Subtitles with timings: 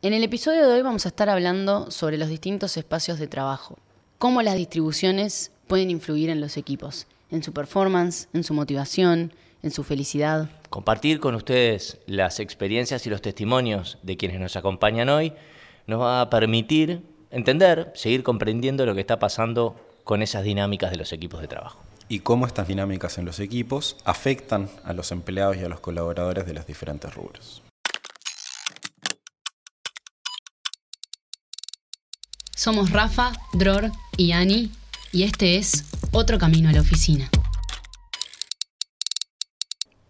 [0.00, 3.78] En el episodio de hoy vamos a estar hablando sobre los distintos espacios de trabajo,
[4.18, 9.32] cómo las distribuciones pueden influir en los equipos, en su performance, en su motivación,
[9.64, 10.50] en su felicidad.
[10.70, 15.32] Compartir con ustedes las experiencias y los testimonios de quienes nos acompañan hoy
[15.88, 17.02] nos va a permitir
[17.32, 19.74] entender, seguir comprendiendo lo que está pasando
[20.04, 21.80] con esas dinámicas de los equipos de trabajo.
[22.08, 26.46] Y cómo estas dinámicas en los equipos afectan a los empleados y a los colaboradores
[26.46, 27.64] de los diferentes rubros.
[32.68, 34.70] Somos Rafa, Dror y Ani
[35.10, 37.30] y este es Otro Camino a la Oficina.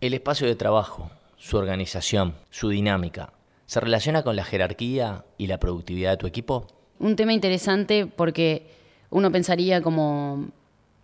[0.01, 3.33] El espacio de trabajo, su organización, su dinámica,
[3.67, 6.67] ¿se relaciona con la jerarquía y la productividad de tu equipo?
[6.99, 8.67] Un tema interesante porque
[9.11, 10.49] uno pensaría como,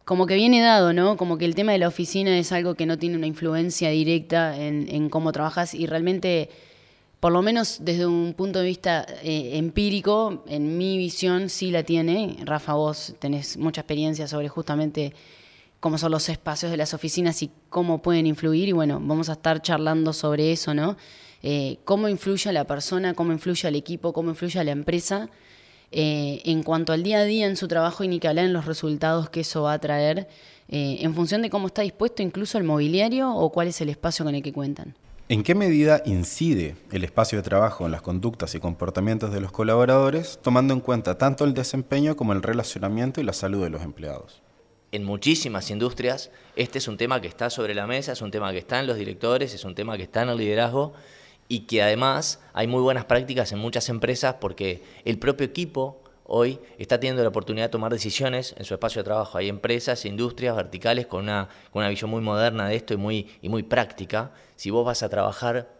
[0.04, 1.16] como que viene dado, ¿no?
[1.16, 4.60] Como que el tema de la oficina es algo que no tiene una influencia directa
[4.60, 6.50] en, en cómo trabajas y realmente,
[7.24, 11.82] por lo menos desde un punto de vista eh, empírico, en mi visión sí la
[11.82, 12.36] tiene.
[12.44, 15.14] Rafa, vos tenés mucha experiencia sobre justamente
[15.80, 18.68] cómo son los espacios de las oficinas y cómo pueden influir.
[18.68, 20.98] Y bueno, vamos a estar charlando sobre eso, ¿no?
[21.42, 25.30] Eh, cómo influye a la persona, cómo influye al equipo, cómo influye a la empresa
[25.92, 28.52] eh, en cuanto al día a día en su trabajo y ni que hablar en
[28.52, 30.28] los resultados que eso va a traer,
[30.68, 34.26] eh, en función de cómo está dispuesto incluso el mobiliario o cuál es el espacio
[34.26, 34.94] con el que cuentan.
[35.34, 39.50] ¿En qué medida incide el espacio de trabajo en las conductas y comportamientos de los
[39.50, 43.82] colaboradores, tomando en cuenta tanto el desempeño como el relacionamiento y la salud de los
[43.82, 44.42] empleados?
[44.92, 48.52] en muchísimas industrias, este es un tema que está sobre la mesa, es un tema
[48.52, 50.92] que está en los directores, es un tema que está en el liderazgo
[51.48, 56.58] y que además hay muy buenas prácticas en muchas empresas porque el propio equipo hoy
[56.78, 59.38] está teniendo la oportunidad de tomar decisiones en su espacio de trabajo.
[59.38, 61.48] Hay empresas, industrias verticales con una,
[61.88, 64.32] visión muy moderna de esto y muy, práctica.
[64.56, 65.70] Si vos vas a trabajar,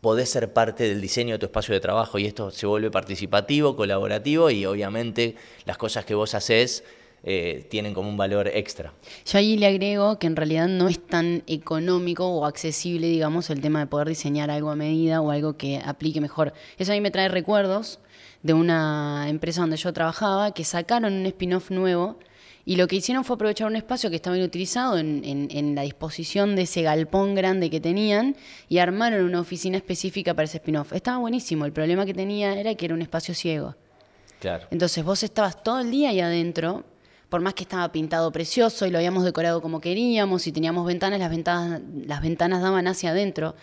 [0.00, 3.76] podés ser parte del diseño de tu espacio de trabajo y esto se vuelve participativo,
[3.76, 6.84] colaborativo y obviamente las cosas que vos haces
[7.24, 8.92] eh, tienen como un valor extra.
[9.26, 13.60] Yo ahí le agrego que en realidad no es tan económico o accesible, digamos, el
[13.60, 16.54] tema de poder diseñar algo a medida o algo que aplique mejor.
[16.78, 17.98] Eso a me trae recuerdos
[18.42, 22.18] de una empresa donde yo trabajaba que sacaron un spin-off nuevo
[22.64, 26.54] y lo que hicieron fue aprovechar un espacio que estaba inutilizado en, en, la disposición
[26.54, 28.36] de ese galpón grande que tenían
[28.68, 30.92] y armaron una oficina específica para ese spin-off.
[30.92, 33.74] Estaba buenísimo, el problema que tenía era que era un espacio ciego.
[34.38, 34.66] Claro.
[34.70, 36.84] Entonces vos estabas todo el día ahí adentro
[37.28, 41.18] por más que estaba pintado precioso y lo habíamos decorado como queríamos y teníamos ventanas,
[41.20, 43.54] las ventanas, las ventanas daban hacia adentro.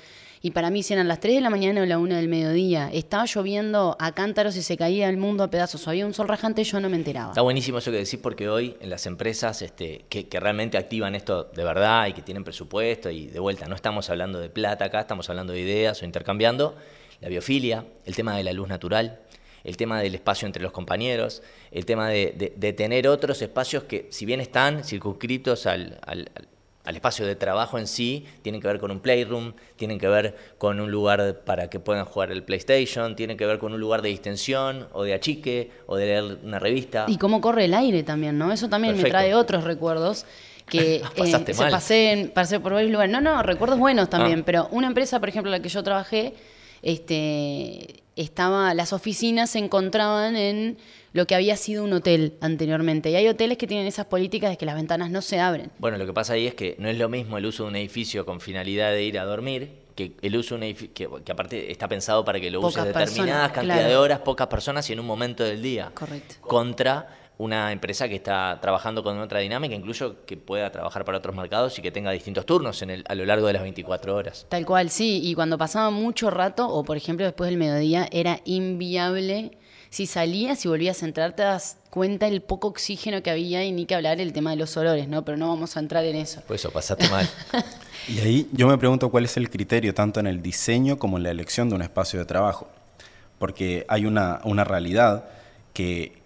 [0.45, 2.91] Y para mí, si eran las 3 de la mañana o la 1 del mediodía,
[2.94, 6.63] estaba lloviendo a cántaros y se caía el mundo a pedazos, había un sol rajante,
[6.63, 7.31] yo no me enteraba.
[7.31, 11.45] Está buenísimo eso que decís, porque hoy en las empresas este, que, realmente activan esto
[11.45, 15.00] de verdad y que tienen presupuesto, y de vuelta, no estamos hablando de plata acá,
[15.00, 16.75] estamos hablando de ideas o intercambiando,
[17.22, 19.22] la biofilia, el tema de la luz natural,
[19.63, 21.41] el tema del espacio entre los compañeros,
[21.72, 26.00] el tema de, tener otros espacios que, si bien están circunscritos al,
[26.94, 30.79] espacio de trabajo en sí, tienen que ver con un playroom, tienen que ver con
[30.79, 34.09] un lugar para que puedan jugar el PlayStation, tienen que ver con un lugar de
[34.09, 37.06] distensión o de achique o de leer una revista.
[37.07, 38.51] Y cómo corre el aire también, ¿no?
[38.51, 40.25] Eso también me trae otros recuerdos
[40.68, 43.12] que eh, se pasé, pasé, por varios lugares.
[43.12, 44.44] No, no, recuerdos buenos también, ah.
[44.46, 46.34] pero una empresa, por ejemplo, en la que yo trabajé,
[46.81, 50.78] este, estaba, las oficinas se encontraban en
[51.16, 53.09] lo que había sido un hotel anteriormente.
[53.09, 55.72] Y hay hoteles que tienen esas políticas de que las ventanas no se abren.
[55.80, 57.78] Bueno, lo que pasa ahí es que no es lo mismo el uso de un
[57.78, 61.72] edificio con finalidad de ir a dormir que el uso de un edificio, que, aparte
[61.72, 65.06] está pensado para que lo use determinadas cantidades de horas, pocas personas y en un
[65.06, 65.90] momento del día.
[65.94, 66.36] Correcto.
[66.42, 71.34] Contra una empresa que está trabajando con otra dinámica, incluso que pueda trabajar para otros
[71.34, 74.46] mercados y que tenga distintos turnos en el, a lo largo de las 24 horas.
[74.50, 75.22] Tal cual, sí.
[75.24, 79.58] Y cuando pasaba mucho rato, o por ejemplo después del mediodía, era inviable.
[79.95, 83.72] Si salías y volvías a entrar, te das cuenta el poco oxígeno que había y
[83.72, 85.23] ni que hablar el tema de los olores, ¿no?
[85.23, 86.41] Pero no vamos a entrar en eso.
[86.47, 87.29] Pues eso, pasaste mal.
[88.09, 91.23] y ahí yo me pregunto cuál es el criterio tanto en el diseño como en
[91.23, 92.67] la elección de un espacio de trabajo.
[93.39, 95.29] Porque hay una, una realidad
[95.72, 96.25] que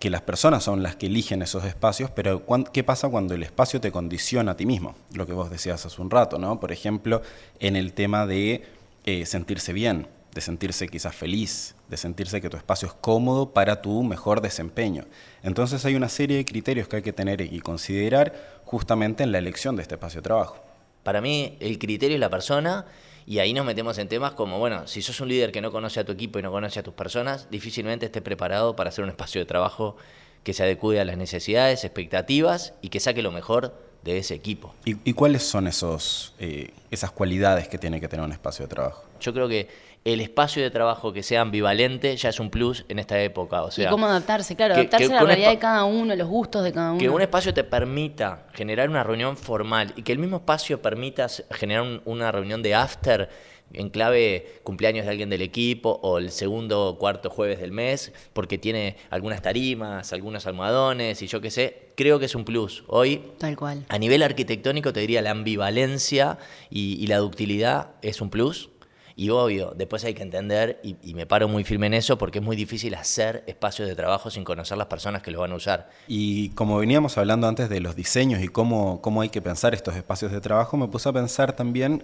[0.00, 2.42] que las personas son las que eligen esos espacios, pero
[2.72, 4.96] ¿qué pasa cuando el espacio te condiciona a ti mismo?
[5.14, 6.60] Lo que vos decías hace un rato, ¿no?
[6.60, 7.22] Por ejemplo,
[7.60, 8.64] en el tema de
[9.06, 13.80] eh, sentirse bien, de sentirse quizás feliz, de sentirse que tu espacio es cómodo para
[13.80, 15.04] tu mejor desempeño.
[15.44, 19.38] Entonces hay una serie de criterios que hay que tener y considerar justamente en la
[19.38, 20.56] elección de este espacio de trabajo.
[21.04, 22.84] Para mí el criterio es la persona
[23.26, 26.00] y ahí nos metemos en temas como, bueno, si sos un líder que no conoce
[26.00, 29.10] a tu equipo y no conoce a tus personas, difícilmente estés preparado para hacer un
[29.10, 29.96] espacio de trabajo
[30.42, 33.72] que se adecue a las necesidades, expectativas y que saque lo mejor
[34.02, 34.74] de ese equipo.
[34.84, 39.04] ¿Y, cuáles son esos, eh, esas cualidades que tiene que tener un espacio de trabajo?
[39.20, 42.98] Yo creo que el espacio de trabajo que sea ambivalente ya es un plus en
[42.98, 43.62] esta época.
[43.62, 46.14] O sea, y cómo adaptarse, claro, que- adaptarse que a la realidad de cada uno,
[46.14, 46.98] los gustos de cada uno.
[47.00, 51.26] que un espacio te permita generar una reunión formal y que el mismo espacio permita
[51.50, 53.30] generar un- una reunión de after
[53.72, 58.12] en clave cumpleaños de alguien del equipo o el segundo o cuarto jueves del mes,
[58.34, 62.84] porque tiene algunas tarimas, algunos almohadones y yo qué sé, creo que es un plus.
[62.86, 63.84] Hoy Tal cual.
[63.88, 66.38] a nivel arquitectónico te diría la ambivalencia
[66.70, 68.68] y, y la ductilidad es un plus.
[69.16, 72.44] Y obvio, después hay que entender, y, me paro muy firme en eso, porque es
[72.44, 75.88] muy difícil hacer espacios de trabajo sin conocer las personas que los van a usar.
[76.08, 79.94] Y como veníamos hablando antes de los diseños y cómo, cómo hay que pensar estos
[79.94, 82.02] espacios de trabajo, me puse a pensar también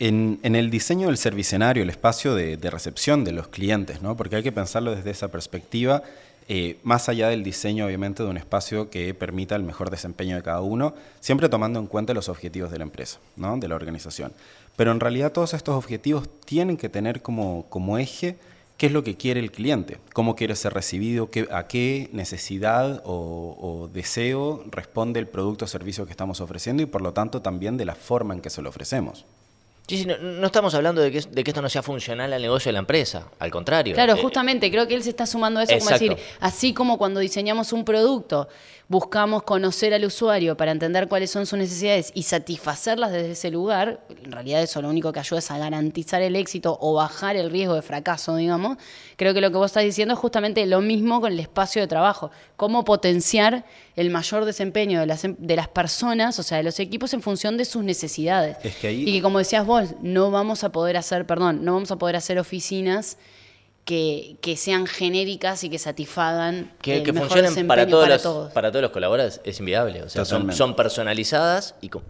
[0.00, 4.16] en, en el diseño del servicenario, el espacio de, de recepción de los clientes, ¿no?
[4.16, 6.02] porque hay que pensarlo desde esa perspectiva,
[6.48, 10.42] eh, más allá del diseño obviamente de un espacio que permita el mejor desempeño de
[10.42, 13.56] cada uno, siempre tomando en cuenta los objetivos de la empresa, ¿no?
[13.56, 14.32] de la organización.
[14.76, 18.38] Pero en realidad todos estos objetivos tienen que tener como, como eje
[18.76, 23.90] qué es lo que quiere el cliente, cómo quiere ser recibido, a qué necesidad o
[23.92, 27.84] deseo responde el producto o servicio que estamos ofreciendo y por lo tanto también de
[27.84, 29.26] la forma en que se lo ofrecemos.
[29.90, 32.40] Sí, sí, no, no estamos hablando de que, de que esto no sea funcional al
[32.42, 33.94] negocio de la empresa, al contrario.
[33.94, 36.96] Claro, Eh, justamente, creo que él se está sumando a eso, como decir, así como
[36.98, 38.48] cuando diseñamos un producto,
[38.88, 44.00] buscamos conocer al usuario para entender cuáles son sus necesidades y satisfacerlas desde ese lugar,
[44.24, 47.50] en realidad eso lo único que ayuda es a garantizar el éxito o bajar el
[47.50, 48.78] riesgo de fracaso, digamos,
[49.16, 51.86] creo que lo que vos estás diciendo es justamente lo mismo con el espacio de
[51.88, 53.64] trabajo, cómo potenciar
[53.94, 57.22] el mayor desempeño de las, em- de las personas, o sea, de los equipos en
[57.22, 58.56] función de sus necesidades.
[58.64, 61.74] Es que ahí- Y que como decías vos, no vamos a poder hacer, perdón, no
[61.74, 63.16] vamos a poder hacer oficinas
[63.84, 68.02] que, que sean genéricas y que satisfagan Que, el que mejor funcionen desempeño para todos,
[68.04, 68.52] para los, todos.
[68.52, 70.02] para todos los colaboradores es inviable.
[70.02, 72.02] O sea, son, son personalizadas y con-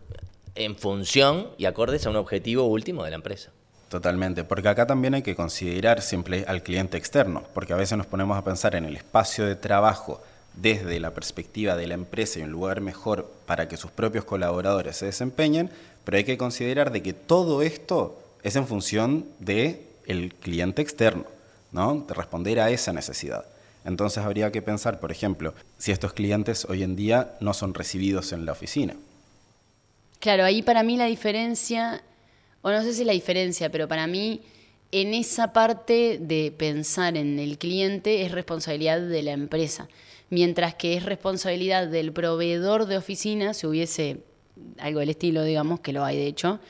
[0.56, 3.50] en función y acordes a un objetivo último de la empresa.
[3.88, 8.06] Totalmente, porque acá también hay que considerar siempre al cliente externo, porque a veces nos
[8.06, 10.22] ponemos a pensar en el espacio de trabajo
[10.55, 14.96] desde la perspectiva de la empresa y un lugar mejor para que sus propios colaboradores
[14.96, 15.70] se desempeñen,
[16.05, 21.25] pero hay que considerar de que todo esto es en función de el cliente externo,
[21.73, 22.05] ¿no?
[22.06, 23.44] De responder a esa necesidad.
[23.85, 28.32] Entonces habría que pensar, por ejemplo, si estos clientes hoy en día no son recibidos
[28.32, 28.94] en la oficina.
[30.19, 32.03] Claro, ahí para mí la diferencia,
[32.61, 34.43] o no sé si la diferencia, pero para mí
[34.93, 39.88] en esa parte de pensar en el cliente es responsabilidad de la empresa,
[40.29, 44.19] mientras que es responsabilidad del proveedor de oficina, si hubiese
[44.79, 46.61] algo del estilo, digamos, que lo hay de hecho,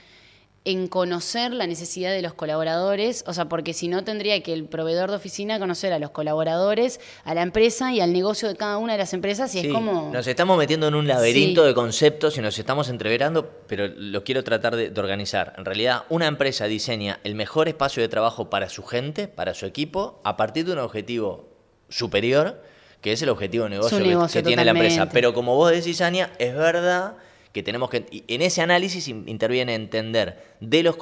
[0.66, 4.66] en conocer la necesidad de los colaboradores, o sea, porque si no tendría que el
[4.66, 8.76] proveedor de oficina conocer a los colaboradores, a la empresa y al negocio de cada
[8.76, 10.10] una de las empresas y Sí, es como...
[10.12, 11.66] Nos estamos metiendo en un laberinto Sí.
[11.68, 15.54] de conceptos y nos estamos entreverando, pero lo quiero tratar de, de organizar.
[15.56, 19.64] En realidad, una empresa diseña el mejor espacio de trabajo para su gente, para su
[19.64, 21.48] equipo, a partir de un objetivo
[21.88, 22.62] superior,
[23.00, 25.08] que es el objetivo de negocio, que- que, tiene la empresa.
[25.08, 27.14] Pero como vos decís, Ania, es verdad
[27.52, 30.96] que tenemos que, en ese análisis in- interviene entender de los,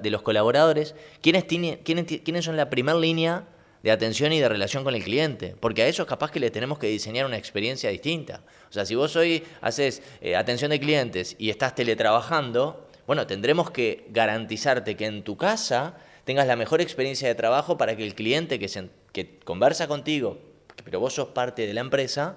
[0.00, 3.44] de los colaboradores quiénes, tiene- quiénes, quiénes son la primera línea
[3.82, 6.78] de atención y de relación con el cliente, porque a ellos capaz que le tenemos
[6.78, 8.42] que diseñar una experiencia distinta.
[8.68, 13.70] O sea, si vos hoy haces eh, atención de clientes y estás teletrabajando, bueno, tendremos
[13.70, 18.14] que garantizarte que en tu casa tengas la mejor experiencia de trabajo para que el
[18.14, 20.38] cliente que, se- que conversa contigo,
[20.84, 22.36] pero vos sos parte de la empresa,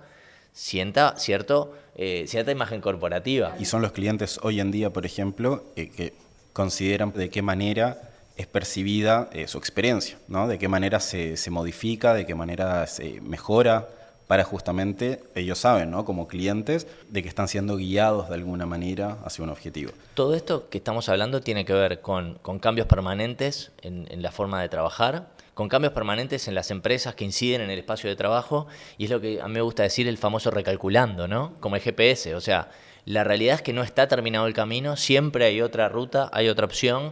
[0.53, 3.55] sienta cierto, eh, cierta imagen corporativa.
[3.59, 6.13] Y son los clientes hoy en día, por ejemplo, eh, que
[6.53, 10.47] consideran de qué manera es percibida eh, su experiencia, ¿no?
[10.47, 13.89] De qué manera se, se modifica, de qué manera se mejora,
[14.31, 16.05] para justamente, ellos saben, ¿no?
[16.05, 19.91] Como clientes, de que están siendo guiados de alguna manera hacia un objetivo.
[20.13, 24.61] Todo esto que estamos hablando tiene que ver con, cambios permanentes en, en la forma
[24.61, 28.67] de trabajar, con cambios permanentes en las empresas que inciden en el espacio de trabajo,
[28.97, 31.55] y es lo que a mí me gusta decir el famoso recalculando, ¿no?
[31.59, 32.69] Como el GPS, o sea,
[33.03, 36.67] la realidad es que no está terminado el camino, siempre hay otra ruta, hay otra
[36.67, 37.11] opción.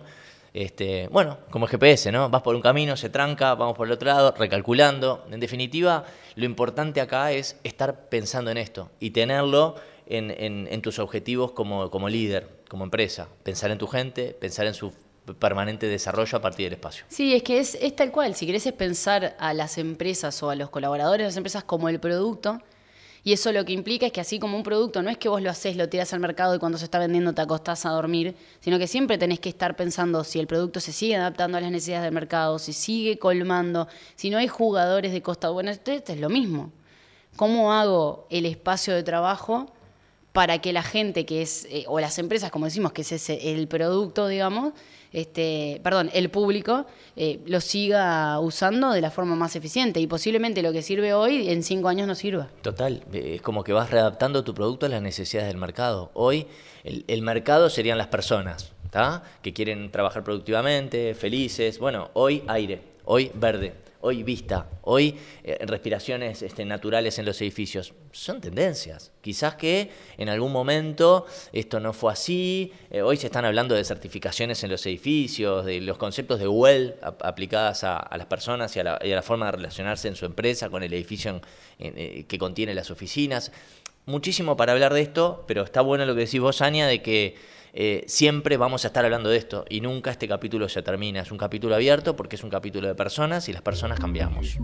[0.53, 2.29] Este, bueno, como el GPS, ¿no?
[2.29, 5.25] Vas por un camino, se tranca, vamos por el otro lado, recalculando.
[5.32, 9.75] En definitiva, lo importante acá es estar pensando en esto y tenerlo
[10.08, 13.27] en, tus objetivos como, líder, como empresa.
[13.44, 14.91] Pensar en tu gente, pensar en su
[15.38, 17.06] permanente desarrollo a partir del espacio.
[17.10, 18.34] Sí, es que es, es tal cual.
[18.34, 22.00] Si querés pensar a las empresas o a los colaboradores de las empresas como el
[22.00, 22.60] producto,
[23.24, 25.42] y eso lo que implica es que así como un producto, no es que vos
[25.42, 28.36] lo haces, lo tiras al mercado y cuando se está vendiendo te acostás a dormir,
[28.62, 31.72] sino que siempre tenés que estar pensando si el producto se sigue adaptando a las
[31.72, 35.50] necesidades del mercado, si sigue colmando, si no hay jugadores de costa.
[35.50, 36.72] Bueno, esto, esto es lo mismo.
[37.36, 39.68] ¿Cómo hago el espacio de trabajo
[40.34, 43.68] para que la gente que es, eh, o las empresas, como decimos, que es el
[43.68, 44.74] producto, digamos,
[45.12, 50.62] este, perdón, el público eh, lo siga usando de la forma más eficiente y posiblemente
[50.62, 52.48] lo que sirve hoy en cinco años no sirva.
[52.62, 56.12] Total, eh, es como que vas readaptando tu producto a las necesidades del mercado.
[56.14, 56.46] Hoy
[56.84, 58.72] el, mercado serían las personas,
[59.42, 61.80] que quieren trabajar productivamente, felices.
[61.80, 67.94] Bueno, hoy aire, hoy verde hoy vista, hoy eh, respiraciones este, naturales en los edificios.
[68.12, 69.12] Son tendencias.
[69.22, 72.72] Quizás que en algún momento esto no fue así.
[72.89, 76.96] Eh, hoy se están hablando de certificaciones en los edificios, de los conceptos de WELL
[77.01, 80.94] aplicadas a, las personas y a, la, forma de relacionarse en su empresa con el
[80.94, 81.41] edificio
[81.77, 83.51] eh, que contiene las oficinas.
[84.06, 87.36] Muchísimo para hablar de esto, pero está bueno lo que decís vos, Ania, de que
[87.74, 91.22] eh, siempre vamos a estar hablando de esto y nunca este capítulo se termina.
[91.22, 94.58] Es un capítulo abierto porque es un capítulo de personas y las personas cambiamos.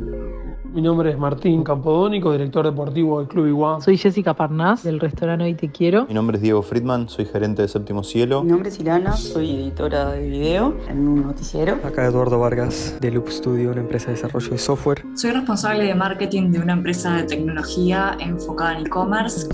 [0.66, 3.80] Mi nombre es Martín Campodónico, director deportivo del Club Iguá.
[3.82, 6.06] Soy Jessica Parnás, del restaurante Hoy Te Quiero.
[6.08, 8.44] Mi nombre es Diego Friedman, soy gerente de Séptimo Cielo.
[8.44, 11.80] Mi nombre es Ilana, soy editora de video en un noticiero.
[11.84, 15.04] Acá Eduardo Vargas, de Loop Studio, una empresa de desarrollo de software.
[15.16, 19.48] Soy responsable de marketing de una empresa de tecnología enfocada en e-commerce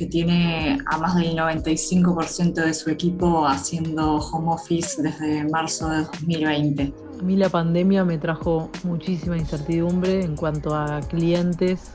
[0.00, 6.04] que tiene a más del 95% de su equipo haciendo home office desde marzo de
[6.04, 6.90] 2020.
[7.20, 11.92] A mí la pandemia me trajo muchísima incertidumbre en cuanto a clientes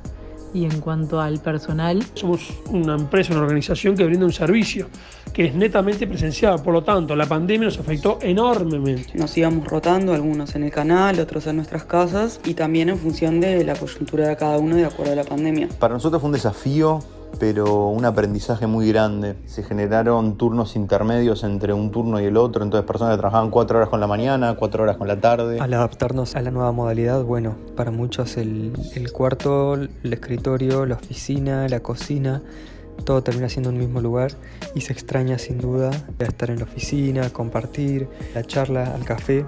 [0.54, 2.06] y en cuanto al personal.
[2.14, 4.88] Somos una empresa, una organización que brinda un servicio
[5.34, 9.18] que es netamente presencial, por lo tanto la pandemia nos afectó enormemente.
[9.18, 13.42] Nos íbamos rotando, algunos en el canal, otros en nuestras casas y también en función
[13.42, 15.70] de la coyuntura de cada uno de acuerdo a la pandemia.
[15.80, 17.00] Para nosotros fue un desafío
[17.40, 19.36] pero un aprendizaje muy grande.
[19.46, 23.78] Se generaron turnos intermedios entre un turno y el otro, entonces personas que trabajaban cuatro
[23.78, 25.60] horas con la mañana, cuatro horas con la tarde.
[25.60, 30.96] Al adaptarnos a la nueva modalidad, bueno, para muchos el, el cuarto, el escritorio, la
[30.96, 32.42] oficina, la cocina,
[33.04, 34.32] todo termina siendo un mismo lugar
[34.74, 39.46] y se extraña sin duda estar en la oficina, compartir, la charla, al café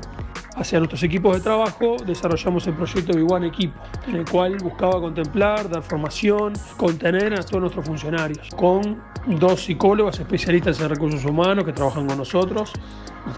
[0.57, 5.69] hacia nuestros equipos de trabajo desarrollamos el proyecto B1 Equipo, en el cual buscaba contemplar,
[5.69, 9.01] dar formación, contener a todos nuestros funcionarios, con
[9.39, 12.73] dos psicólogos especialistas en recursos humanos que trabajan con nosotros.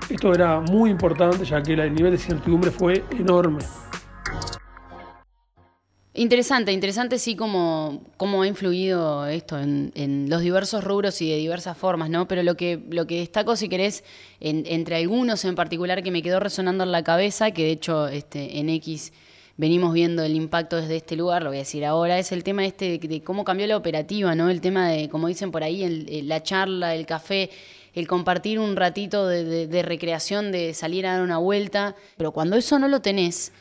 [0.09, 3.59] Esto era muy importante ya que el nivel de incertidumbre fue enorme.
[6.19, 11.77] Interesante, interesante sí cómo, cómo ha influido esto en, los diversos rubros y de diversas
[11.77, 12.27] formas, ¿no?
[12.27, 14.03] Pero lo que, lo que destaco, si querés,
[14.41, 18.59] entre algunos en particular que me quedó resonando en la cabeza, que de hecho este,
[18.59, 19.13] en X
[19.55, 22.65] venimos viendo el impacto desde este lugar, lo voy a decir ahora, es el tema
[22.65, 24.49] este de, cómo cambió la operativa, ¿no?
[24.49, 27.49] El tema de, como dicen por ahí, la charla, el café,
[27.93, 31.95] el compartir un ratito de, de recreación, de salir a dar una vuelta.
[32.17, 33.53] Pero cuando eso no lo tenés,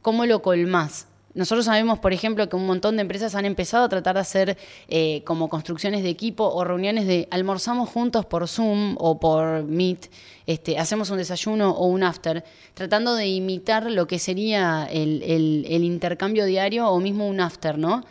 [0.00, 1.08] ¿cómo lo colmás?
[1.34, 4.58] Nosotros sabemos, por ejemplo, que un montón de empresas han empezado a tratar de hacer
[4.88, 10.10] eh, como construcciones de equipo o reuniones de almorzamos juntos por Zoom o por Meet,
[10.46, 15.82] este, hacemos un desayuno o un after, tratando de imitar lo que sería el, el
[15.82, 18.04] intercambio diario o mismo un after, ¿no?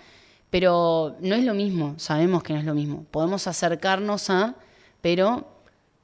[0.49, 3.05] Pero no es lo mismo, sabemos que no es lo mismo.
[3.09, 4.55] Podemos acercarnos a,
[5.01, 5.52] pero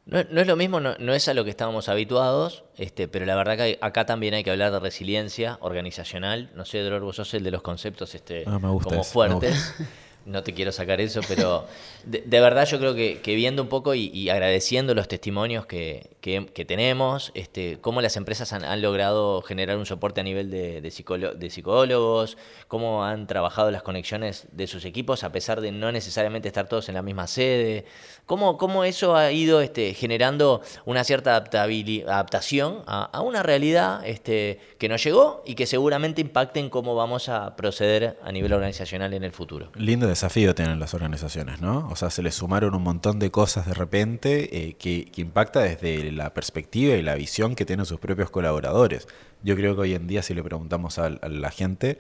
[0.10, 3.58] no, es lo mismo, no, es a lo que estábamos habituados, este, pero la verdad
[3.58, 6.50] que acá también hay que hablar de resiliencia organizacional.
[6.56, 9.76] No sé, Dror, vos sos el de los conceptos este, ah, como fuertes.
[10.26, 11.66] no te quiero sacar eso, pero
[12.06, 17.80] de, verdad yo creo que, viendo un poco y, agradeciendo los testimonios que, tenemos, este,
[17.82, 23.28] cómo las empresas han, logrado generar un soporte a nivel de, de, psicólogos, cómo han
[23.28, 27.02] trabajado las conexiones de sus equipos a pesar de no necesariamente estar todos en la
[27.02, 27.86] misma sede,
[28.26, 34.90] cómo, cómo eso ha ido este, generando una cierta adaptación a, una realidad este, que
[34.90, 39.24] nos llegó y que seguramente impacte en cómo vamos a proceder a nivel organizacional en
[39.24, 39.72] el futuro.
[39.76, 41.88] Lindo desafío tienen las organizaciones, ¿no?
[41.92, 45.62] O sea, se les sumaron un montón de cosas de repente eh, que, que, impacta
[45.62, 49.08] desde la perspectiva y la visión que tienen sus propios colaboradores.
[49.44, 51.98] Yo creo que hoy en día si le preguntamos a, la gente,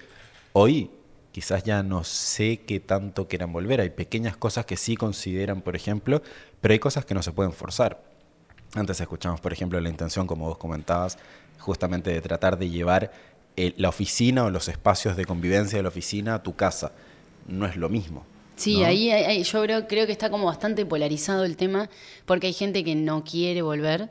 [0.53, 0.91] hoy
[1.31, 3.81] quizás ya no sé qué tanto quieran volver.
[3.81, 6.21] Hay pequeñas cosas que sí consideran, por ejemplo,
[6.61, 8.01] pero hay cosas que no se pueden forzar.
[8.75, 11.17] Antes escuchamos, por ejemplo, la intención, como vos comentabas,
[11.59, 13.11] justamente de tratar de llevar
[13.57, 16.91] eh, la oficina o los espacios de convivencia de la oficina a tu casa
[17.47, 18.25] no es lo mismo.
[18.59, 21.89] Sí, ahí, yo creo, creo que está como bastante polarizado el tema,
[22.25, 24.09] porque hay gente que no quiere volver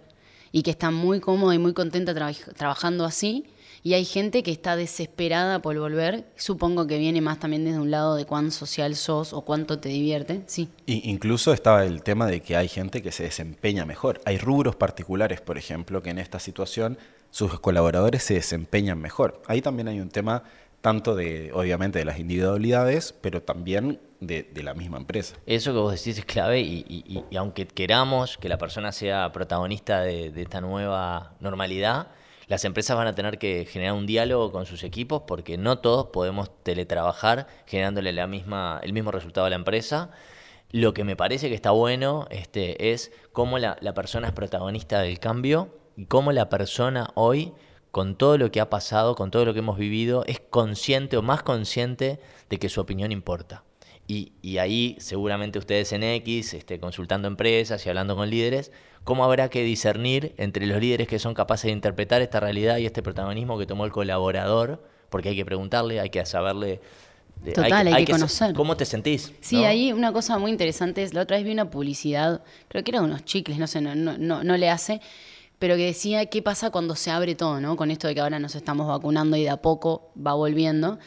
[0.53, 2.15] y que está muy cómoda y muy contenta
[2.57, 3.45] trabajando así,
[3.83, 6.25] y hay gente que está desesperada por volver.
[6.37, 9.91] Supongo que viene más también desde un lado de cuán social sos o cuánto te
[9.91, 10.71] divierte, sí.
[10.87, 14.23] incluso estaba el tema de que hay gente que se desempeña mejor.
[14.25, 16.97] Hay rubros particulares, por ejemplo, que en esta situación
[17.31, 19.43] sus colaboradores se desempeñan mejor.
[19.47, 20.43] Ahí también hay un tema
[20.81, 25.37] tanto de, obviamente, de las individualidades, pero también de, la misma empresa.
[25.47, 30.33] Eso que vos decís es clave y, aunque queramos que la persona sea protagonista de,
[30.37, 32.09] esta nueva normalidad,
[32.47, 36.07] las empresas van a tener que generar un diálogo con sus equipos porque no todos
[36.07, 40.11] podemos teletrabajar generándole la misma, el mismo resultado a la empresa.
[40.71, 45.01] Lo que me parece que está bueno este, es cómo la, la persona es protagonista
[45.01, 47.53] del cambio y cómo la persona hoy
[47.91, 51.23] con todo lo que ha pasado, con todo lo que hemos vivido, es consciente o
[51.23, 53.65] más consciente de que su opinión importa.
[54.11, 58.73] Y, ahí seguramente ustedes en X, este, consultando empresas y hablando con líderes,
[59.05, 62.87] ¿cómo habrá que discernir entre los líderes que son capaces de interpretar esta realidad y
[62.87, 64.83] este protagonismo que tomó el colaborador?
[65.11, 66.81] Porque hay que preguntarle, hay que saberle...
[67.55, 68.55] Total, hay, que, conocer.
[68.55, 69.33] ¿Cómo te sentís?
[69.41, 72.91] Sí, ahí una cosa muy interesante es, la otra vez vi una publicidad, creo que
[72.91, 75.01] eran unos chicles, no sé, no, no, no le hace,
[75.59, 77.77] pero que decía qué pasa cuando se abre todo, ¿no?
[77.77, 80.99] Con esto de que ahora nos estamos vacunando y de a poco va volviendo.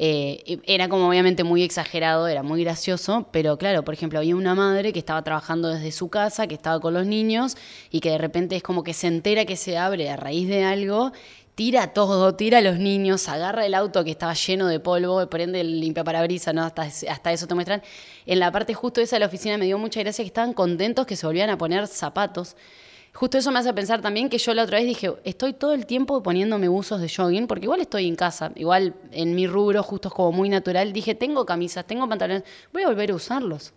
[0.00, 4.54] Eh, era como obviamente muy exagerado, era muy gracioso, pero claro, por ejemplo, había una
[4.54, 7.56] madre que estaba trabajando desde su casa, que estaba con los niños
[7.90, 10.62] y que de repente es como que se entera que se abre a raíz de
[10.62, 11.12] algo
[11.58, 15.60] tira todo, tira a los niños, agarra el auto que estaba lleno de polvo, prende
[15.60, 16.62] el limpiaparabrisas, ¿no?
[16.62, 17.82] Hasta, hasta eso te muestran.
[18.26, 21.04] En la parte justo esa de la oficina me dio mucha gracia que estaban contentos
[21.04, 22.54] que se volvían a poner zapatos.
[23.14, 25.86] Justo eso me hace pensar también que yo la otra vez dije, estoy todo el
[25.86, 30.08] tiempo poniéndome usos de jogging, porque igual estoy en casa, igual en mi rubro, justo
[30.08, 33.72] es como muy natural, dije, tengo camisas, tengo pantalones, voy a volver a usarlos.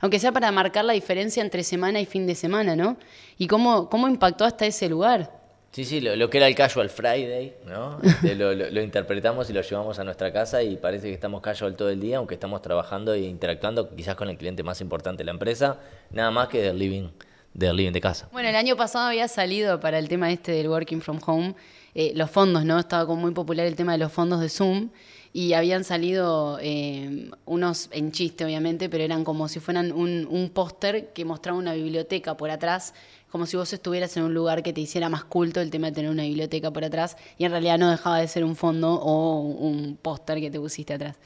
[0.00, 2.96] Aunque sea para marcar la diferencia entre semana y fin de semana, ¿no?
[3.38, 5.30] Y cómo, cómo impactó hasta ese lugar.
[5.72, 7.98] Sí, sí, lo, que era el Casual Friday, ¿no?
[8.02, 11.76] Este, lo, lo, interpretamos y lo llevamos a nuestra casa y parece que estamos casual
[11.76, 15.26] todo el día, aunque estamos trabajando e interactuando quizás con el cliente más importante de
[15.26, 17.08] la empresa, nada más que del living
[17.56, 18.28] del living de casa.
[18.32, 21.54] Bueno, el año pasado había salido para el tema este del working from home
[21.98, 22.78] eh, los fondos, ¿no?
[22.78, 24.90] Estaba como muy popular el tema de los fondos de Zoom
[25.32, 30.50] y habían salido eh, unos en chiste, obviamente, pero eran como si fueran un, un
[30.50, 32.92] póster que mostraba una biblioteca por atrás,
[33.30, 35.94] como si vos estuvieras en un lugar que te hiciera más culto el tema de
[35.94, 39.40] tener una biblioteca por atrás y en realidad no dejaba de ser un fondo o
[39.40, 41.16] un póster que te pusiste atrás.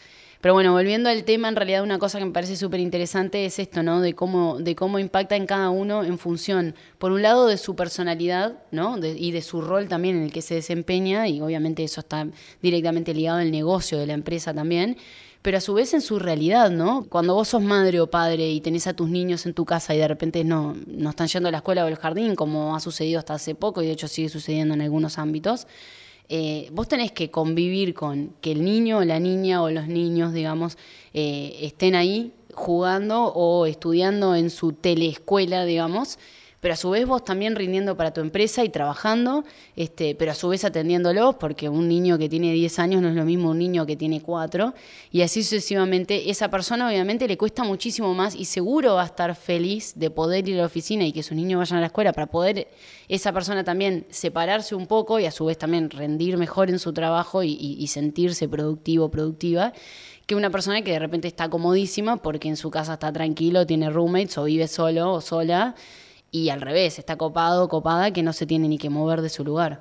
[0.41, 3.59] Pero bueno, volviendo al tema, en realidad una cosa que me parece súper interesante es
[3.59, 4.01] esto, ¿no?
[4.01, 7.77] De cómo, de cómo impacta en cada uno en función, por un lado, de su
[7.77, 8.99] personalidad, ¿no?
[8.99, 12.27] y de su rol también en el que se desempeña, y obviamente eso está
[12.63, 14.97] directamente ligado al negocio de la empresa también
[15.43, 17.07] pero a su vez en su realidad, ¿no?
[17.09, 19.99] Cuando vos sos madre o padre y tenés a tus niños en tu casa y
[19.99, 23.19] de repente no, no están yendo a la escuela o al jardín, como ha sucedido
[23.19, 25.67] hasta hace poco y de hecho sigue sucediendo en algunos ámbitos,
[26.33, 30.33] eh, vos tenés que convivir con que el niño o la niña o los niños,
[30.33, 30.79] digamos,
[31.13, 36.21] eh, estén ahí jugando o estudiando en su teleescuela, digamos,
[36.61, 39.45] pero a su vez vos también rindiendo para tu empresa y trabajando,
[39.77, 43.15] este, pero a su vez atendiéndolos, porque un niño que tiene 10 años no es
[43.15, 44.75] lo mismo un niño que tiene 4,
[45.11, 49.35] y así sucesivamente, esa persona obviamente le cuesta muchísimo más y seguro va a estar
[49.35, 52.13] feliz de poder ir a la oficina y que sus niños vayan a la escuela
[52.13, 52.69] para poder
[53.09, 56.93] esa persona también separarse un poco y a su vez también rendir mejor en su
[56.93, 59.73] trabajo y, sentirse productivo, productiva
[60.27, 63.91] que una persona que de repente está comodísima porque en su casa está tranquilo, tiene
[63.91, 65.75] roommates o vive solo o sola
[66.31, 69.45] y al revés, está copado, copada, que no se tiene ni que mover de su
[69.45, 69.81] lugar.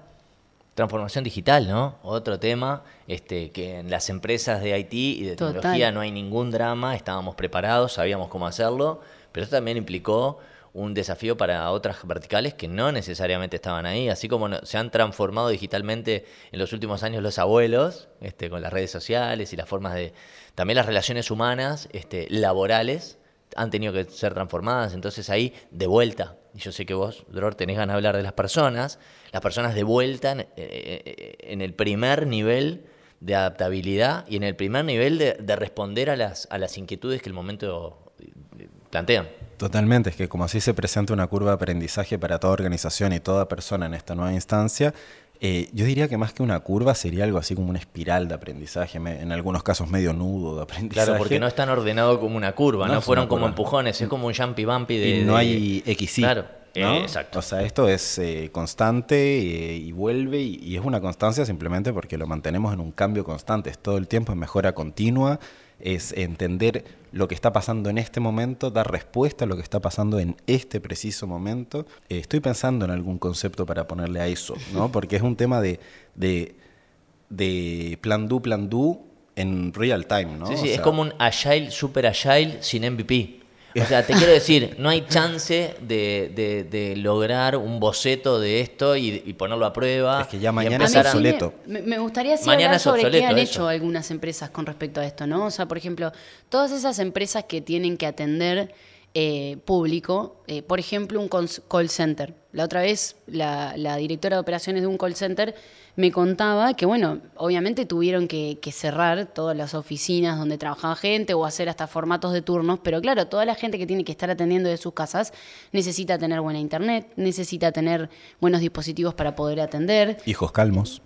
[0.73, 1.95] Transformación digital, ¿no?
[2.03, 6.51] Otro tema, este, que en las empresas de IT y de tecnología no hay ningún
[6.51, 10.39] drama, estábamos preparados, sabíamos cómo hacerlo, pero eso también implicó
[10.73, 15.49] un desafío para otras verticales que no necesariamente estaban ahí, así como se han transformado
[15.49, 19.95] digitalmente en los últimos años los abuelos, este, con las redes sociales y las formas
[19.95, 20.13] de,
[20.55, 23.18] también las relaciones humanas, este, laborales,
[23.55, 27.55] han tenido que ser transformadas, entonces ahí de vuelta, y yo sé que vos, Dror,
[27.55, 28.99] tenés ganas de hablar de las personas,
[29.31, 32.85] las personas de vuelta en, eh, eh, el primer nivel
[33.19, 37.29] de adaptabilidad y en el primer nivel de, responder a las, a las inquietudes que
[37.29, 39.27] el momento eh, plantean.
[39.57, 43.19] Totalmente, es que como así se presenta una curva de aprendizaje para toda organización y
[43.19, 44.93] toda persona en esta nueva instancia,
[45.41, 48.35] eh, yo diría que más que una curva sería algo así como una espiral de
[48.35, 51.05] aprendizaje, en algunos casos medio nudo de aprendizaje.
[51.05, 54.27] Claro, porque no es tan ordenado como una curva, no, fueron como empujones, es como
[54.27, 55.09] un jumpy bumpy de...
[55.19, 56.21] Y no hay XY.
[56.21, 57.39] Claro, exacto.
[57.39, 61.93] O sea, esto es eh, constante eh, y vuelve y, y, es una constancia simplemente
[61.93, 65.39] porque lo mantenemos en un cambio constante, es todo el tiempo en mejora continua
[65.79, 69.79] es entender lo que está pasando en este momento, dar respuesta a lo que está
[69.79, 71.85] pasando en este preciso momento.
[72.09, 74.91] Eh, estoy pensando en algún concepto para ponerle a eso, ¿no?
[74.91, 75.79] Porque es un tema de,
[76.15, 78.99] de, plan do, plan do
[79.35, 80.47] en real time, ¿no?
[80.47, 83.38] Sí, sí, es como un agile, super agile sin MVP.
[83.79, 88.61] O sea, te quiero decir, no hay chance de, de- de lograr un boceto de
[88.61, 90.21] esto y, y ponerlo a prueba.
[90.21, 91.53] Es que ya mañana sí obsoleto.
[91.65, 93.51] Me, me gustaría sí Mañana hablar es sobre qué han eso.
[93.53, 95.45] hecho algunas empresas con respecto a esto, ¿no?
[95.45, 96.11] O sea, por ejemplo,
[96.49, 98.73] todas esas empresas que tienen que atender
[99.13, 102.35] eh, público, eh, por ejemplo, un call center.
[102.51, 105.55] La otra vez, la, la directora de operaciones de un call center
[105.95, 111.33] me contaba que, bueno, obviamente tuvieron que, que cerrar todas las oficinas donde trabajaba gente
[111.33, 114.29] o hacer hasta formatos de turnos, pero claro, toda la gente que tiene que estar
[114.29, 115.33] atendiendo de sus casas
[115.71, 120.17] necesita tener buena internet, necesita tener buenos dispositivos para poder atender.
[120.25, 121.01] Hijos calmos.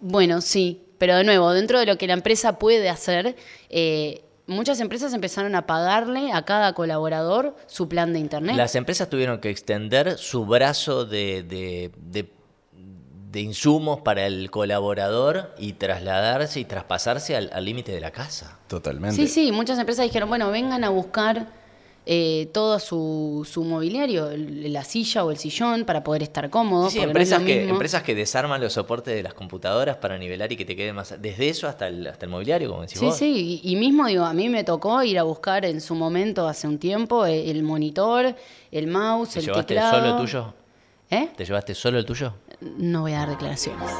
[0.00, 3.34] Bueno, sí, pero de nuevo, dentro de lo que la empresa puede hacer,
[3.70, 8.56] eh, muchas empresas empezaron a pagarle a cada colaborador su plan de internet.
[8.56, 12.32] Las empresas tuvieron que extender su brazo de, de- de-
[13.32, 18.58] de insumos para el colaborador y trasladarse y traspasarse al al límite de la casa.
[18.68, 19.16] Totalmente.
[19.16, 21.46] Sí, sí, muchas empresas dijeron, bueno, vengan a buscar
[22.04, 26.90] eh, todo su, su mobiliario, el- la silla o el sillón para poder estar cómodo.
[26.90, 27.72] Sí, sí, porque no es lo empresas, que, mismo.
[27.74, 31.14] empresas que desarman los soportes de las computadoras para nivelar y que te quede más...
[31.22, 33.16] Desde eso hasta el, hasta el mobiliario, como decís Sí, vos.
[33.16, 36.48] sí, y, y mismo digo, a mí me tocó ir a buscar en su momento,
[36.48, 38.34] hace un tiempo, eh, el monitor,
[38.72, 39.96] el mouse, ¿Te el llevaste teclado.
[39.96, 40.54] solo el tuyo?
[41.10, 41.28] ¿Eh?
[41.36, 42.34] ¿Te llevaste solo el tuyo?
[42.78, 43.90] No voy a dar declaraciones.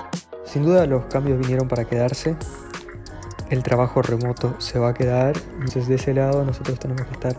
[0.45, 2.35] Sin duda los cambios vinieron para quedarse.
[3.53, 5.35] El trabajo remoto se va a quedar.
[5.57, 7.37] Entonces de ese lado nosotros tenemos que estar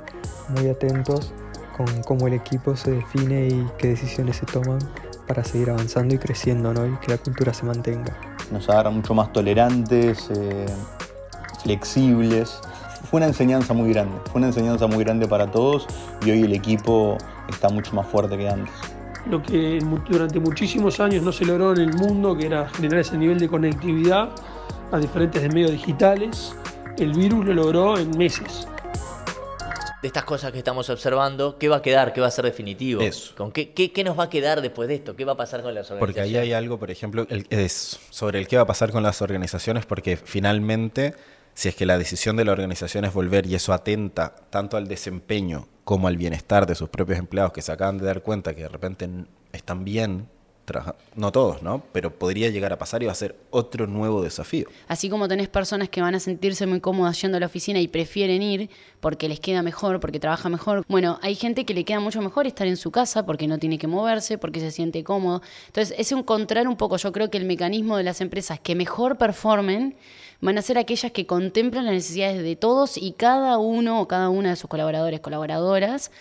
[0.49, 1.34] muy atentos
[1.76, 4.78] con cómo el equipo se define y qué decisiones se toman
[5.28, 6.86] para seguir avanzando y creciendo ¿no?
[6.86, 8.15] y que la cultura se mantenga.
[8.52, 10.67] Nos agarran mucho más tolerantes, eh,
[11.63, 12.62] flexibles.
[13.10, 15.88] Fue una enseñanza muy grande, fue una enseñanza muy grande para todos
[16.23, 17.17] y hoy el equipo
[17.49, 18.73] está mucho más fuerte que antes.
[19.26, 23.17] Lo que durante muchísimos años no se logró en el mundo, que era generar ese
[23.17, 24.30] nivel de conectividad
[24.94, 26.54] a diferentes medios digitales,
[27.00, 28.68] el virus lo logró en meses.
[30.04, 32.14] De estas cosas que estamos observando, ¿qué va a quedar?
[32.14, 33.02] ¿Qué va a ser definitivo?
[33.02, 33.34] Eso.
[33.36, 35.16] ¿Con qué, qué, qué nos va a quedar después de esto?
[35.16, 36.00] ¿Qué va a pasar con las organizaciones?
[36.00, 39.02] Porque ahí hay algo, por ejemplo, el- es sobre el qué va a pasar con
[39.02, 41.16] las organizaciones, porque finalmente,
[41.56, 44.88] si es que la decisión de la organización es volver y eso atenta tanto al
[44.88, 48.62] desempeño como al bienestar de sus propios empleados que se acaban de dar cuenta que
[48.64, 49.10] de repente
[49.54, 50.28] están bien,
[51.15, 51.84] no todos, ¿no?
[51.91, 54.67] Pero podría llegar a pasar y va a ser otro nuevo desafío.
[54.88, 57.88] Así como tenés personas que van a sentirse muy cómodas yendo a la oficina y
[57.88, 60.86] prefieren ir porque les queda mejor, porque trabaja mejor.
[60.88, 63.78] Bueno, hay gente que le queda mucho mejor estar en su casa porque no tiene
[63.78, 65.41] que moverse, porque se siente cómodo.
[65.67, 69.17] Entonces, es encontrar un poco, yo creo que el mecanismo de las empresas que mejor
[69.17, 69.95] performen
[70.39, 74.30] van a ser aquellas que contemplan las necesidades de todos y cada uno o cada
[74.30, 76.12] una de sus colaboradores, colaboradoras,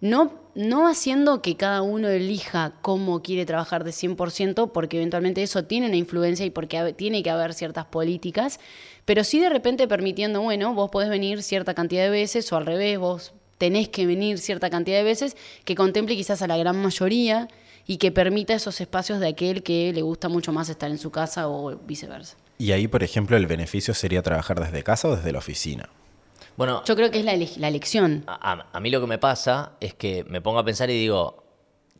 [0.00, 5.64] no, no haciendo que cada uno elija cómo quiere trabajar de 100%, porque eventualmente eso
[5.64, 8.60] tiene una influencia y porque tiene que haber ciertas políticas,
[9.04, 12.66] pero sí de repente permitiendo, bueno, vos podés venir cierta cantidad de veces o al
[12.66, 16.76] revés, vos tenés que venir cierta cantidad de veces, que contemple quizás a la gran
[16.76, 17.48] mayoría
[17.86, 21.10] y que permita esos espacios de aquel que le gusta mucho más estar en su
[21.10, 22.36] casa o viceversa.
[22.58, 25.88] Y ahí, por ejemplo, el beneficio sería trabajar desde casa o desde la oficina.
[26.56, 28.24] Bueno, Yo creo que es la, la elección.
[28.26, 30.94] a, a- a mí lo que me pasa es que me pongo a pensar y
[30.98, 31.44] digo,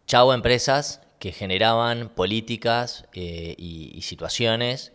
[0.06, 4.92] chavo empresas que generaban políticas eh, y, y situaciones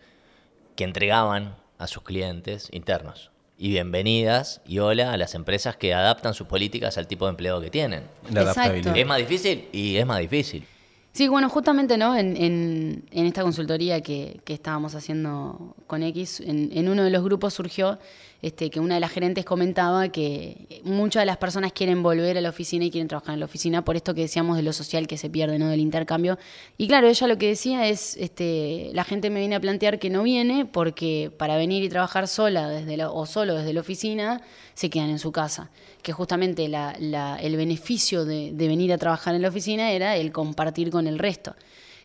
[0.76, 3.30] que entregaban a sus clientes internos.
[3.56, 7.60] Y bienvenidas y hola a las empresas que adaptan sus políticas al tipo de empleo
[7.60, 8.04] que tienen.
[8.30, 8.96] La adaptabilidad.
[8.96, 10.64] Es más difícil y es más difícil.
[11.12, 12.14] Sí, bueno, justamente ¿no?
[12.16, 17.10] en, en- en esta consultoría que, que estábamos haciendo con X, en, en uno de
[17.10, 17.98] los grupos surgió
[18.40, 22.40] este, que una de las gerentes comentaba que muchas de las personas quieren volver a
[22.40, 25.08] la oficina y quieren trabajar en la oficina por esto que decíamos de lo social
[25.08, 25.68] que se pierde, ¿no?
[25.68, 26.38] del intercambio.
[26.76, 30.08] Y claro, ella lo que decía es, este, la gente me viene a plantear que
[30.08, 32.70] no viene porque para venir y trabajar sola
[33.12, 34.40] o solo desde la oficina
[34.74, 35.70] se quedan en su casa.
[36.02, 41.08] Que justamente el beneficio de venir a trabajar en la oficina era el compartir con
[41.08, 41.56] el resto.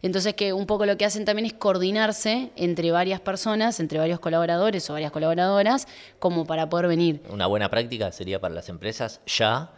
[0.04, 4.20] Entonces que un poco lo que hacen también es coordinarse entre varias personas, entre varios
[4.20, 5.88] colaboradores o varias colaboradoras,
[6.20, 7.22] como para poder venir.
[7.30, 9.72] Una buena práctica sería para las empresas ya,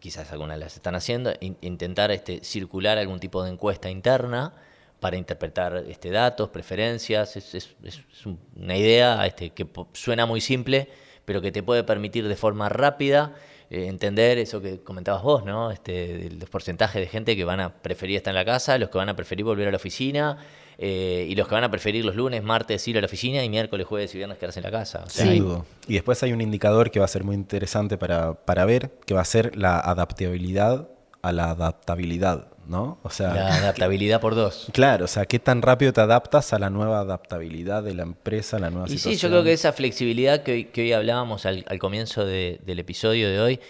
[0.00, 4.54] quizás algunas las están haciendo, in- intentar este, circular algún tipo de encuesta interna
[5.00, 7.36] para interpretar este, datos, preferencias.
[7.36, 10.88] Es, es- es un- una idea este, que suena muy simple,
[11.26, 13.34] pero que te puede permitir de forma rápida
[13.70, 15.70] eh, entender eso que comentabas vos, ¿no?
[15.70, 18.98] Este, del porcentaje de gente que van a preferir estar en la casa, los que
[18.98, 20.38] van a preferir volver a la oficina.
[20.80, 23.48] eh, y los que van a preferir los lunes, martes ir a la oficina y
[23.48, 25.02] miércoles, jueves y viernes quedarse en la casa.
[25.04, 25.32] O sea, Sí.
[25.32, 25.64] Sin duda.
[25.88, 29.12] Y después hay un indicador que va a ser muy interesante para, para ver, que
[29.12, 30.88] va a ser la adaptabilidad
[31.20, 32.98] a la adaptabilidad, ¿no?
[33.02, 34.68] O sea, La adaptabilidad por dos.
[34.72, 38.58] claro, o sea, qué tan rápido te adaptas a la nueva adaptabilidad de la empresa,
[38.58, 39.20] a la nueva Y sí, situación.
[39.22, 42.78] yo creo que esa flexibilidad que hoy, que hoy hablábamos al, al comienzo de- del
[42.78, 43.60] episodio de hoy,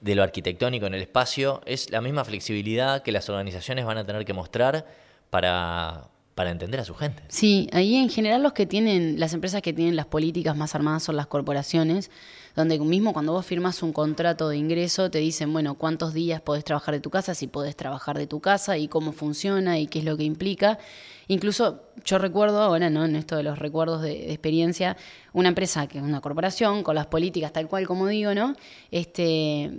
[0.00, 4.04] de lo arquitectónico en el espacio, es la misma flexibilidad que las organizaciones van a
[4.04, 4.86] tener que mostrar
[5.30, 6.04] para,
[6.36, 7.22] para entender a su gente.
[7.28, 11.02] Sí, ahí en general los que tienen, las empresas que tienen las políticas más armadas
[11.02, 12.10] son las corporaciones,
[12.54, 16.62] donde mismo cuando vos firmas un contrato de ingreso te dicen, bueno, cuántos días podés
[16.62, 20.00] trabajar de tu casa, si podés trabajar de tu casa y cómo funciona y qué
[20.00, 20.78] es lo que implica.
[21.26, 23.06] Incluso yo recuerdo ahora, ¿no?
[23.06, 24.98] En esto de los recuerdos de, de experiencia,
[25.32, 28.54] una empresa que es una corporación, con las políticas tal cual como digo, ¿no?
[28.90, 29.70] Este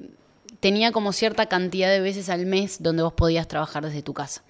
[0.60, 4.42] tenía como cierta cantidad de veces al mes donde vos podías trabajar desde tu casa.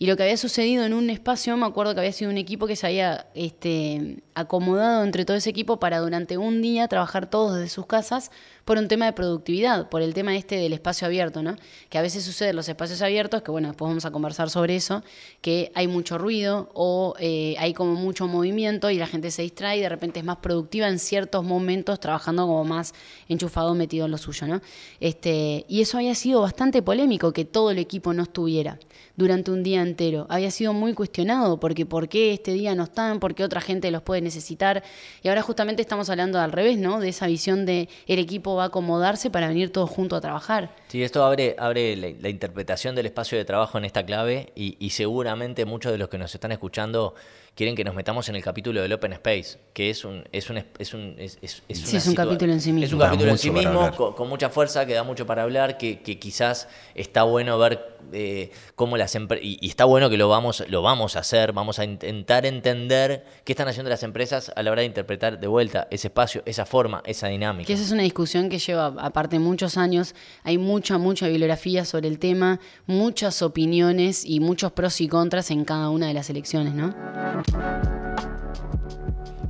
[0.00, 2.68] Y lo que había sucedido en un espacio, me acuerdo que había sido un equipo
[2.68, 7.56] que se había este, acomodado entre todo ese equipo para durante un día trabajar todos
[7.56, 8.30] desde sus casas
[8.64, 11.56] por un tema de productividad, por el tema este del espacio abierto, ¿no?
[11.88, 14.76] Que a veces sucede en los espacios abiertos, que bueno, después vamos a conversar sobre
[14.76, 15.02] eso,
[15.40, 19.78] que hay mucho ruido o eh, hay como mucho movimiento y la gente se distrae
[19.78, 22.94] y de repente es más productiva en ciertos momentos trabajando como más
[23.28, 24.60] enchufado, metido en lo suyo, ¿no?
[25.00, 28.78] Este, y eso había sido bastante polémico, que todo el equipo no estuviera
[29.18, 30.26] durante un día entero.
[30.30, 33.90] Había sido muy cuestionado porque por qué este día no están, por qué otra gente
[33.90, 34.84] los puede necesitar.
[35.24, 37.00] Y ahora justamente estamos hablando al revés, ¿no?
[37.00, 40.70] De esa visión de el equipo va a acomodarse para venir todos juntos a trabajar.
[40.86, 44.90] Sí, esto abre, abre la, interpretación del espacio de trabajo en esta clave y, y
[44.90, 47.14] seguramente muchos de los que nos están escuchando
[47.58, 50.58] quieren que nos metamos en el capítulo del Open Space, que es un es un
[50.78, 52.86] es un es, es, sí, es un capítulo en sí mismo.
[52.86, 56.00] Es un capítulo en sí mismo con, mucha fuerza que da mucho para hablar, que,
[56.00, 60.28] que quizás está bueno ver eh, cómo las empresas y, y, está bueno que lo
[60.28, 64.62] vamos lo vamos a hacer, vamos a intentar entender qué están haciendo las empresas a
[64.62, 67.66] la hora de interpretar de vuelta ese espacio, esa forma, esa dinámica.
[67.66, 72.06] Que esa es una discusión que lleva aparte muchos años, hay mucha mucha bibliografía sobre
[72.06, 76.72] el tema, muchas opiniones y muchos pros y contras en cada una de las elecciones,
[76.74, 76.94] ¿no?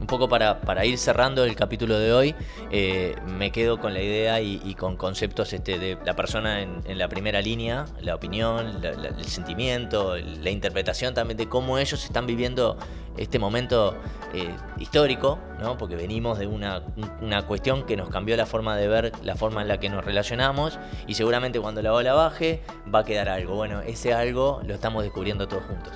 [0.01, 2.35] Un poco para, para, ir cerrando el capítulo de hoy,
[2.71, 7.09] eh, me quedo con la idea y, con conceptos este, de la persona en, la
[7.09, 12.79] primera línea, la opinión, el sentimiento, la interpretación también de cómo ellos están viviendo
[13.19, 13.97] este momento
[14.33, 15.77] eh, histórico, ¿no?
[15.79, 16.83] porque venimos de una,
[17.21, 20.05] una, cuestión que nos cambió la forma de ver, la forma en la que nos
[20.05, 23.55] relacionamos, y seguramente cuando la ola baje va a quedar algo.
[23.55, 25.93] Bueno, ese algo lo estamos descubriendo todos juntos.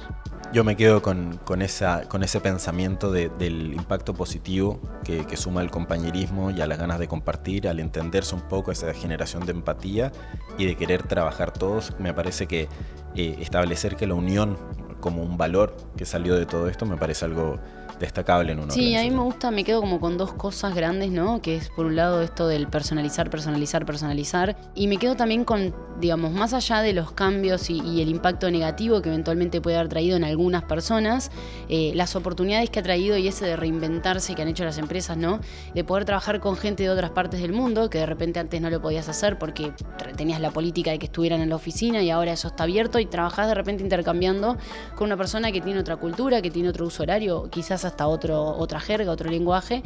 [0.53, 5.63] Yo me quedo con, con, esa, con ese pensamiento de, del impacto positivo que, suma
[5.63, 9.53] el compañerismo y a las ganas de compartir, al entenderse un poco esa generación de
[9.53, 10.13] empatía
[10.59, 11.99] y de querer trabajar todos.
[11.99, 12.69] Me parece que
[13.15, 14.59] eh, establecer que la unión
[15.03, 17.59] como un valor que salió de todo esto me parece algo
[18.03, 21.11] destacable en una Sí, a mí me gusta, me quedo como con dos cosas grandes,
[21.11, 21.41] ¿no?
[21.41, 24.57] Que es por un lado esto del personalizar, personalizar, personalizar.
[24.75, 28.51] Y me quedo también con, digamos, más allá de los cambios y, y el impacto
[28.51, 31.31] negativo que eventualmente puede haber traído en algunas personas,
[31.69, 35.17] eh, las oportunidades que ha traído y ese de reinventarse que han hecho las empresas,
[35.17, 35.41] ¿no?
[35.75, 38.69] De poder trabajar con gente de otras partes del mundo, que de repente antes no
[38.69, 39.73] lo podías hacer porque
[40.17, 43.07] tenías la política de que estuvieran en la oficina y ahora eso está abierto y
[43.07, 44.57] trabajás de repente intercambiando
[44.95, 48.43] con una persona que tiene otra cultura, que tiene otro uso horario, quizás hasta otro,
[48.43, 49.83] otra jerga, otro lenguaje.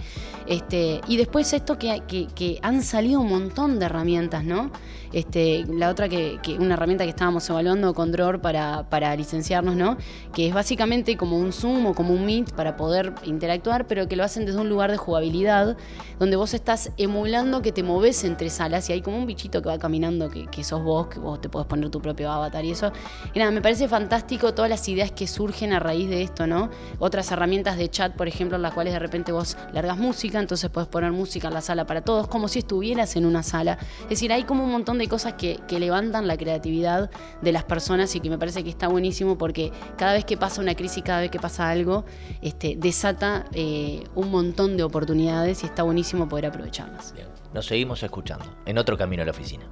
[0.46, 4.70] Este, y después esto que, que, han salido un montón de herramientas, ¿no?
[5.12, 9.76] Este, la otra que, que una herramienta que estábamos evaluando con Dror para, para licenciarnos,
[9.76, 9.96] ¿no?
[10.34, 14.16] Que es básicamente como un Zoom o como un Meet para poder interactuar, pero que
[14.16, 15.76] lo hacen desde un lugar de jugabilidad,
[16.18, 19.68] donde vos estás emulando que te moves entre salas y hay como un bichito que
[19.68, 22.72] va caminando, que, que sos vos, que vos te podés poner tu propio avatar y
[22.72, 22.92] eso.
[23.32, 26.70] Y nada, me parece fantástico todas las ideas que surgen a raíz de esto, ¿no?
[26.98, 30.70] Otras herramientas de chat, por ejemplo, en las cuales de repente vos largas música, entonces
[30.70, 33.78] puedes poner música en la sala para todos, como si estuvieras en una sala.
[34.04, 37.10] Es decir, hay como un montón de cosas que, que levantan la creatividad
[37.42, 40.60] de las personas y que me parece que está buenísimo porque cada vez que pasa
[40.60, 42.04] una crisis, cada vez que pasa algo,
[42.42, 47.12] este, desata eh, un montón de oportunidades y está buenísimo poder aprovecharlas.
[47.12, 47.26] Bien.
[47.52, 49.66] Nos seguimos escuchando en otro camino a la oficina.